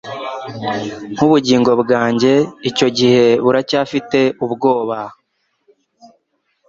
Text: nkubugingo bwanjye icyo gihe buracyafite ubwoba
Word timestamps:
nkubugingo 1.13 1.71
bwanjye 1.81 2.33
icyo 2.69 2.87
gihe 2.97 3.25
buracyafite 3.43 4.19
ubwoba 4.45 4.99